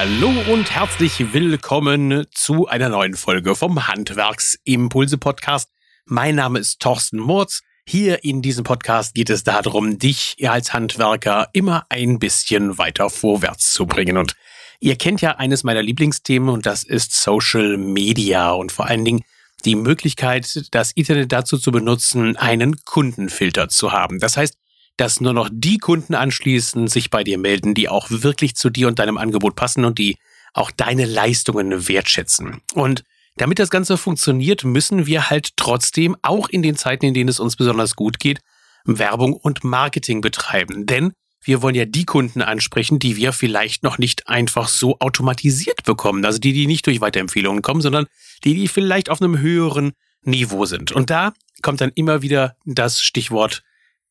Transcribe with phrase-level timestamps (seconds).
[0.00, 5.70] Hallo und herzlich willkommen zu einer neuen Folge vom Handwerksimpulse Podcast.
[6.04, 7.62] Mein Name ist Thorsten Murz.
[7.84, 13.72] Hier in diesem Podcast geht es darum, dich als Handwerker immer ein bisschen weiter vorwärts
[13.72, 14.18] zu bringen.
[14.18, 14.36] Und
[14.78, 19.24] ihr kennt ja eines meiner Lieblingsthemen und das ist Social Media und vor allen Dingen
[19.64, 24.20] die Möglichkeit, das Internet dazu zu benutzen, einen Kundenfilter zu haben.
[24.20, 24.54] Das heißt,
[24.98, 28.88] dass nur noch die Kunden anschließen, sich bei dir melden, die auch wirklich zu dir
[28.88, 30.16] und deinem Angebot passen und die
[30.52, 32.60] auch deine Leistungen wertschätzen.
[32.74, 33.04] Und
[33.36, 37.38] damit das Ganze funktioniert, müssen wir halt trotzdem, auch in den Zeiten, in denen es
[37.38, 38.40] uns besonders gut geht,
[38.84, 40.86] Werbung und Marketing betreiben.
[40.86, 45.84] Denn wir wollen ja die Kunden ansprechen, die wir vielleicht noch nicht einfach so automatisiert
[45.84, 46.24] bekommen.
[46.24, 48.06] Also die, die nicht durch Weiterempfehlungen kommen, sondern
[48.44, 49.92] die, die vielleicht auf einem höheren
[50.22, 50.90] Niveau sind.
[50.90, 53.62] Und da kommt dann immer wieder das Stichwort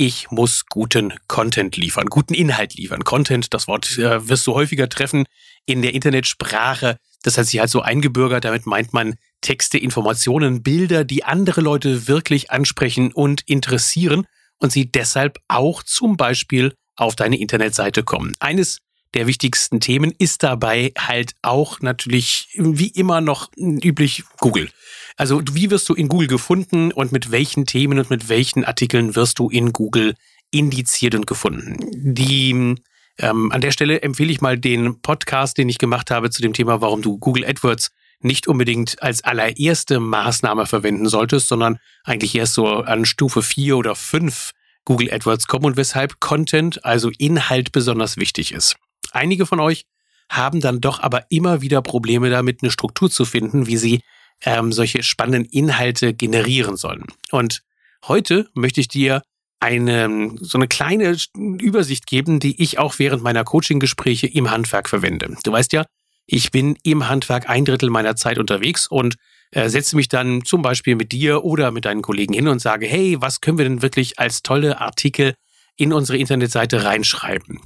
[0.00, 3.02] ich muss guten Content liefern, guten Inhalt liefern.
[3.02, 5.24] Content, das Wort äh, wirst du häufiger treffen
[5.66, 6.98] in der Internetsprache.
[7.24, 8.44] Das hat sich halt so eingebürgert.
[8.44, 14.26] Damit meint man Texte, Informationen, Bilder, die andere Leute wirklich ansprechen und interessieren
[14.58, 18.36] und sie deshalb auch zum Beispiel auf deine Internetseite kommen.
[18.38, 18.78] Eines
[19.14, 24.70] der wichtigsten Themen ist dabei halt auch natürlich wie immer noch üblich Google.
[25.16, 29.16] Also wie wirst du in Google gefunden und mit welchen Themen und mit welchen Artikeln
[29.16, 30.14] wirst du in Google
[30.50, 31.76] indiziert und gefunden?
[32.14, 32.76] Die
[33.18, 36.52] ähm, an der Stelle empfehle ich mal den Podcast, den ich gemacht habe zu dem
[36.52, 42.54] Thema, warum du Google AdWords nicht unbedingt als allererste Maßnahme verwenden solltest, sondern eigentlich erst
[42.54, 44.52] so an Stufe 4 oder 5
[44.84, 48.76] Google AdWords kommen und weshalb Content, also Inhalt besonders wichtig ist.
[49.12, 49.84] Einige von euch
[50.30, 54.00] haben dann doch aber immer wieder Probleme damit, eine Struktur zu finden, wie sie
[54.44, 57.06] ähm, solche spannenden Inhalte generieren sollen.
[57.30, 57.62] Und
[58.06, 59.22] heute möchte ich dir
[59.60, 65.36] eine, so eine kleine Übersicht geben, die ich auch während meiner Coaching-Gespräche im Handwerk verwende.
[65.42, 65.84] Du weißt ja,
[66.26, 69.16] ich bin im Handwerk ein Drittel meiner Zeit unterwegs und
[69.50, 72.86] äh, setze mich dann zum Beispiel mit dir oder mit deinen Kollegen hin und sage,
[72.86, 75.34] hey, was können wir denn wirklich als tolle Artikel
[75.76, 77.60] in unsere Internetseite reinschreiben?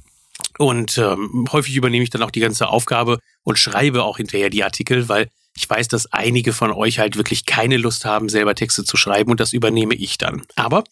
[0.57, 4.63] Und ähm, häufig übernehme ich dann auch die ganze Aufgabe und schreibe auch hinterher die
[4.63, 8.83] Artikel, weil ich weiß, dass einige von euch halt wirklich keine Lust haben, selber Texte
[8.83, 10.43] zu schreiben und das übernehme ich dann.
[10.55, 10.83] Aber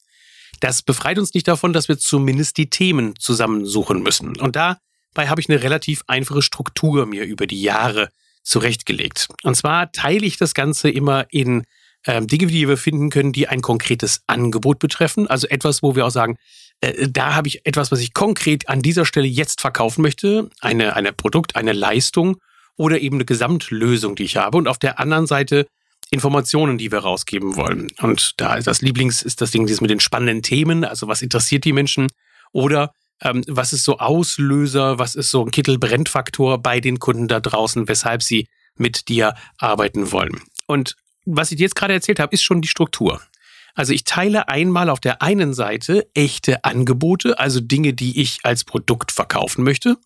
[0.59, 4.39] das befreit uns nicht davon, dass wir zumindest die Themen zusammensuchen müssen.
[4.39, 8.09] Und dabei habe ich eine relativ einfache Struktur mir über die Jahre
[8.43, 9.27] zurechtgelegt.
[9.43, 11.63] Und zwar teile ich das Ganze immer in
[12.05, 15.27] ähm, Dinge, die wir finden können, die ein konkretes Angebot betreffen.
[15.27, 16.37] Also etwas, wo wir auch sagen,
[16.81, 20.49] äh, da habe ich etwas, was ich konkret an dieser Stelle jetzt verkaufen möchte.
[20.59, 22.37] Eine, eine Produkt, eine Leistung
[22.77, 24.57] oder eben eine Gesamtlösung, die ich habe.
[24.57, 25.67] Und auf der anderen Seite
[26.09, 27.87] Informationen, die wir rausgeben wollen.
[28.01, 31.21] Und da ist das Lieblings, ist das Ding dieses mit den spannenden Themen, also was
[31.21, 32.07] interessiert die Menschen
[32.51, 32.91] oder
[33.21, 37.87] ähm, was ist so Auslöser, was ist so ein Kittelbrennfaktor bei den Kunden da draußen,
[37.87, 40.41] weshalb sie mit dir arbeiten wollen.
[40.67, 40.95] Und
[41.25, 43.21] was ich jetzt gerade erzählt habe, ist schon die Struktur.
[43.73, 48.63] Also ich teile einmal auf der einen Seite echte Angebote, also Dinge, die ich als
[48.63, 49.97] Produkt verkaufen möchte.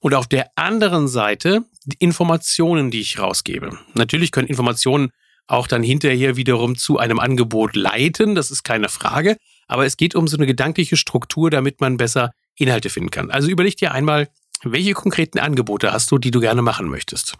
[0.00, 1.64] Und auf der anderen Seite
[1.98, 3.78] Informationen, die ich rausgebe.
[3.94, 5.10] Natürlich können Informationen
[5.46, 9.36] auch dann hinterher wiederum zu einem Angebot leiten, das ist keine Frage.
[9.66, 13.30] Aber es geht um so eine gedankliche Struktur, damit man besser Inhalte finden kann.
[13.30, 14.28] Also überleg dir einmal,
[14.62, 17.36] welche konkreten Angebote hast du, die du gerne machen möchtest.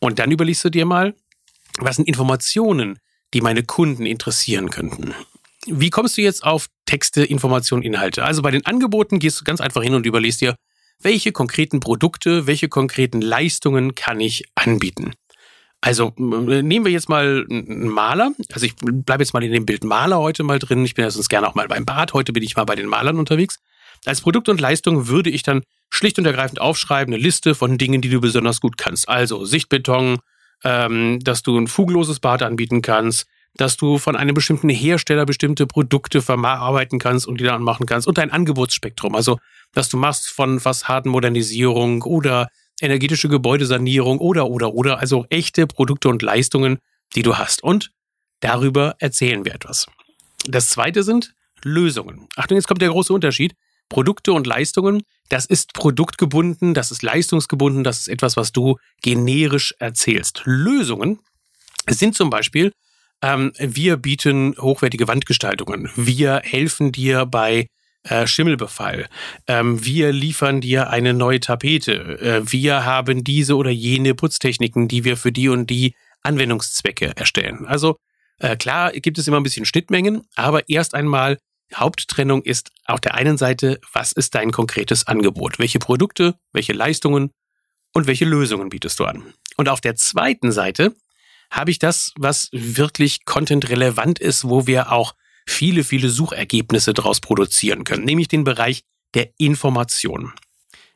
[0.00, 1.14] Und dann überlegst du dir mal,
[1.78, 2.98] was sind Informationen,
[3.34, 5.14] die meine Kunden interessieren könnten.
[5.66, 8.24] Wie kommst du jetzt auf Texte, Informationen, Inhalte?
[8.24, 10.56] Also bei den Angeboten gehst du ganz einfach hin und überlegst dir,
[11.00, 15.12] welche konkreten Produkte, welche konkreten Leistungen kann ich anbieten?
[15.82, 18.32] Also nehmen wir jetzt mal einen Maler.
[18.52, 20.84] Also ich bleibe jetzt mal in dem Bild Maler heute mal drin.
[20.84, 22.12] Ich bin ja sonst gerne auch mal beim Bad.
[22.12, 23.56] Heute bin ich mal bei den Malern unterwegs.
[24.04, 28.02] Als Produkt und Leistung würde ich dann schlicht und ergreifend aufschreiben, eine Liste von Dingen,
[28.02, 29.08] die du besonders gut kannst.
[29.08, 30.18] Also Sichtbeton,
[30.64, 35.66] ähm, dass du ein fugelloses Bad anbieten kannst, dass du von einem bestimmten Hersteller bestimmte
[35.66, 39.14] Produkte verarbeiten kannst und die dann machen kannst und dein Angebotsspektrum.
[39.14, 39.38] Also
[39.72, 42.48] was du machst von Fassadenmodernisierung oder
[42.80, 46.78] energetische Gebäudesanierung oder, oder, oder, also echte Produkte und Leistungen,
[47.14, 47.62] die du hast.
[47.62, 47.92] Und
[48.40, 49.86] darüber erzählen wir etwas.
[50.46, 52.28] Das zweite sind Lösungen.
[52.36, 53.54] Achtung, jetzt kommt der große Unterschied.
[53.90, 59.74] Produkte und Leistungen, das ist produktgebunden, das ist leistungsgebunden, das ist etwas, was du generisch
[59.78, 60.42] erzählst.
[60.44, 61.18] Lösungen
[61.88, 62.72] sind zum Beispiel,
[63.20, 65.90] ähm, wir bieten hochwertige Wandgestaltungen.
[65.94, 67.66] Wir helfen dir bei
[68.04, 69.08] äh, Schimmelbefall.
[69.46, 72.18] Ähm, wir liefern dir eine neue Tapete.
[72.20, 77.66] Äh, wir haben diese oder jene Putztechniken, die wir für die und die Anwendungszwecke erstellen.
[77.66, 77.96] Also
[78.38, 81.36] äh, klar gibt es immer ein bisschen Schnittmengen, aber erst einmal
[81.74, 85.58] Haupttrennung ist auf der einen Seite, was ist dein konkretes Angebot?
[85.58, 87.32] Welche Produkte, welche Leistungen
[87.92, 89.34] und welche Lösungen bietest du an.
[89.56, 90.94] Und auf der zweiten Seite
[91.50, 95.14] habe ich das, was wirklich content-relevant ist, wo wir auch
[95.46, 98.84] viele, viele Suchergebnisse daraus produzieren können, nämlich den Bereich
[99.14, 100.32] der Information.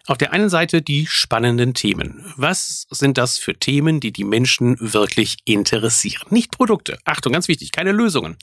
[0.06, 2.32] Auf der einen Seite die spannenden Themen.
[2.36, 6.26] Was sind das für Themen, die die Menschen wirklich interessieren?
[6.28, 6.98] Nicht Produkte.
[7.04, 8.36] Achtung, ganz wichtig, keine Lösungen.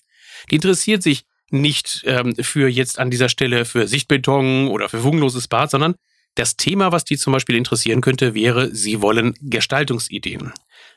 [0.50, 5.48] Die interessiert sich nicht ähm, für jetzt an dieser Stelle für Sichtbeton oder für fugenloses
[5.48, 5.96] Bad, sondern
[6.36, 10.54] das Thema, was die zum Beispiel interessieren könnte, wäre, sie wollen Gestaltungsideen.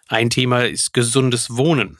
[0.08, 1.98] Ein Thema ist gesundes Wohnen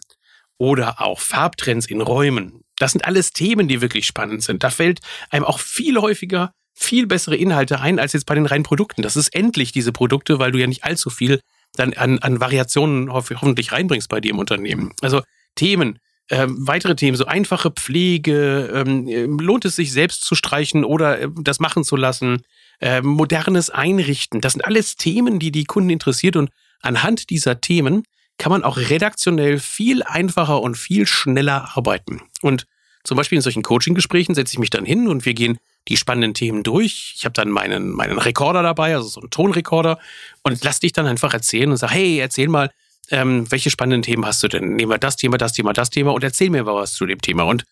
[0.56, 2.62] oder auch Farbtrends in Räumen.
[2.78, 4.62] Das sind alles Themen, die wirklich spannend sind.
[4.62, 5.00] Da fällt
[5.30, 9.02] einem auch viel häufiger viel bessere Inhalte ein als jetzt bei den reinen Produkten.
[9.02, 11.40] Das ist endlich diese Produkte, weil du ja nicht allzu viel
[11.76, 14.92] dann an, an Variationen hoffentlich reinbringst bei dir im Unternehmen.
[15.00, 15.22] Also
[15.54, 15.98] Themen,
[16.30, 21.28] ähm, weitere Themen, so einfache Pflege, ähm, lohnt es sich selbst zu streichen oder äh,
[21.42, 22.42] das machen zu lassen,
[22.80, 26.50] äh, modernes Einrichten, das sind alles Themen, die die Kunden interessiert und
[26.80, 28.04] anhand dieser Themen
[28.38, 32.20] kann man auch redaktionell viel einfacher und viel schneller arbeiten.
[32.42, 32.66] Und
[33.04, 36.34] zum Beispiel in solchen Coaching-Gesprächen setze ich mich dann hin und wir gehen die spannenden
[36.34, 37.12] Themen durch.
[37.16, 39.98] Ich habe dann meinen, meinen Rekorder dabei, also so einen Tonrekorder,
[40.42, 42.70] und lass dich dann einfach erzählen und sag, hey, erzähl mal,
[43.10, 44.76] ähm, welche spannenden Themen hast du denn?
[44.76, 47.20] Nehmen wir das Thema, das Thema, das Thema und erzähl mir mal was zu dem
[47.20, 47.44] Thema.
[47.44, 47.64] Und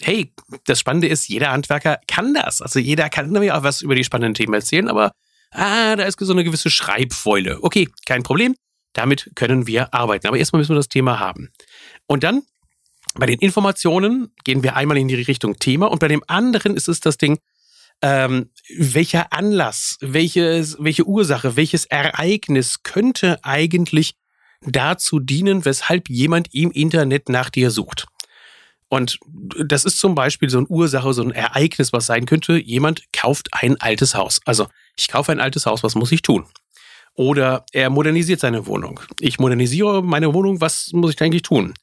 [0.00, 0.32] hey,
[0.64, 2.62] das Spannende ist, jeder Handwerker kann das.
[2.62, 5.12] Also jeder kann mir auch was über die spannenden Themen erzählen, aber
[5.52, 7.62] ah, da ist so eine gewisse Schreibfäule.
[7.62, 8.54] Okay, kein Problem.
[8.92, 10.26] Damit können wir arbeiten.
[10.26, 11.50] Aber erstmal müssen wir das Thema haben.
[12.06, 12.42] Und dann
[13.14, 16.88] bei den Informationen gehen wir einmal in die Richtung Thema und bei dem anderen ist
[16.88, 17.38] es das Ding,
[18.02, 24.14] ähm, welcher Anlass, welches, welche Ursache, welches Ereignis könnte eigentlich
[24.62, 28.06] dazu dienen, weshalb jemand im Internet nach dir sucht.
[28.88, 29.20] Und
[29.64, 32.58] das ist zum Beispiel so eine Ursache, so ein Ereignis, was sein könnte.
[32.58, 34.40] Jemand kauft ein altes Haus.
[34.44, 34.66] Also
[34.96, 36.44] ich kaufe ein altes Haus, was muss ich tun?
[37.14, 39.00] Oder er modernisiert seine Wohnung.
[39.20, 41.74] Ich modernisiere meine Wohnung, was muss ich eigentlich tun?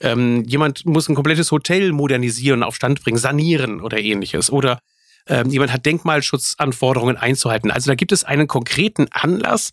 [0.00, 4.50] Ähm, jemand muss ein komplettes Hotel modernisieren, auf Stand bringen, sanieren oder ähnliches.
[4.50, 4.80] Oder
[5.28, 7.70] ähm, jemand hat Denkmalschutzanforderungen einzuhalten.
[7.70, 9.72] Also da gibt es einen konkreten Anlass,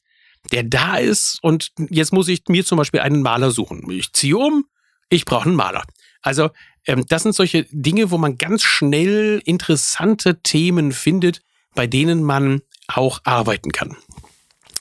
[0.52, 3.90] der da ist und jetzt muss ich mir zum Beispiel einen Maler suchen.
[3.92, 4.66] Ich ziehe um,
[5.10, 5.84] ich brauche einen Maler.
[6.22, 6.50] Also
[6.86, 11.42] ähm, das sind solche Dinge, wo man ganz schnell interessante Themen findet,
[11.76, 13.96] bei denen man auch arbeiten kann.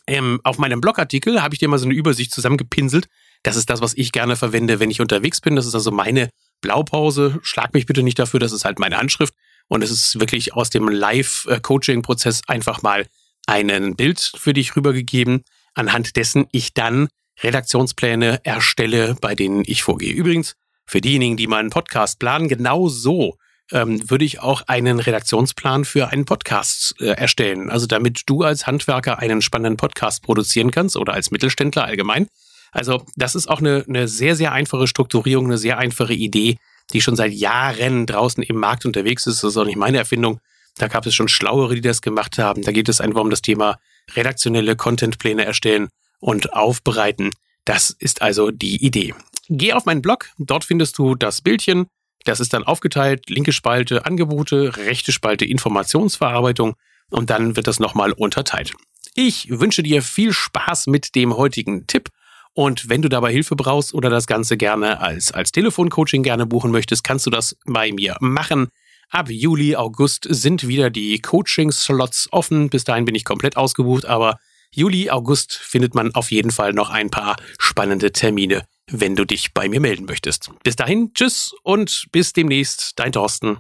[0.06, 3.08] Ähm, auf meinem Blogartikel habe ich dir mal so eine Übersicht zusammengepinselt.
[3.42, 5.56] Das ist das, was ich gerne verwende, wenn ich unterwegs bin.
[5.56, 6.30] Das ist also meine
[6.60, 7.38] Blaupause.
[7.42, 9.34] Schlag mich bitte nicht dafür, das ist halt meine Handschrift.
[9.68, 13.06] Und es ist wirklich aus dem Live-Coaching-Prozess einfach mal
[13.46, 15.44] ein Bild für dich rübergegeben,
[15.74, 17.08] anhand dessen ich dann
[17.42, 20.12] Redaktionspläne erstelle, bei denen ich vorgehe.
[20.12, 20.54] Übrigens,
[20.86, 23.36] für diejenigen, die meinen Podcast planen, genau so
[23.70, 27.70] ähm, würde ich auch einen Redaktionsplan für einen Podcast äh, erstellen.
[27.70, 32.26] Also damit du als Handwerker einen spannenden Podcast produzieren kannst oder als Mittelständler allgemein.
[32.70, 36.58] Also das ist auch eine, eine sehr, sehr einfache Strukturierung, eine sehr einfache Idee,
[36.92, 39.42] die schon seit Jahren draußen im Markt unterwegs ist.
[39.42, 40.40] Das ist auch nicht meine Erfindung.
[40.78, 42.62] Da gab es schon Schlauere, die das gemacht haben.
[42.62, 43.78] Da geht es einfach um das Thema
[44.14, 45.88] redaktionelle Contentpläne erstellen
[46.18, 47.30] und aufbereiten.
[47.64, 49.14] Das ist also die Idee.
[49.48, 51.86] Geh auf meinen Blog, dort findest du das Bildchen.
[52.24, 56.74] Das ist dann aufgeteilt, linke Spalte Angebote, rechte Spalte Informationsverarbeitung
[57.10, 58.72] und dann wird das nochmal unterteilt.
[59.14, 62.08] Ich wünsche dir viel Spaß mit dem heutigen Tipp
[62.54, 66.70] und wenn du dabei Hilfe brauchst oder das Ganze gerne als, als Telefoncoaching gerne buchen
[66.70, 68.68] möchtest, kannst du das bei mir machen.
[69.12, 72.70] Ab Juli, August sind wieder die Coaching-Slots offen.
[72.70, 74.38] Bis dahin bin ich komplett ausgebucht, aber
[74.70, 79.52] Juli, August findet man auf jeden Fall noch ein paar spannende Termine, wenn du dich
[79.52, 80.50] bei mir melden möchtest.
[80.64, 83.58] Bis dahin, tschüss und bis demnächst, dein Thorsten.